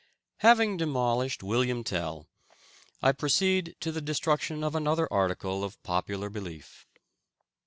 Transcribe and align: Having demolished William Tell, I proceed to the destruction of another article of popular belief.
Having 0.37 0.77
demolished 0.77 1.43
William 1.43 1.83
Tell, 1.83 2.27
I 3.03 3.11
proceed 3.11 3.75
to 3.81 3.91
the 3.91 4.01
destruction 4.01 4.63
of 4.63 4.73
another 4.73 5.07
article 5.13 5.63
of 5.63 5.79
popular 5.83 6.27
belief. 6.31 6.87